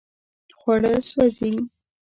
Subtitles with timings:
[0.59, 1.51] خواړه سوځي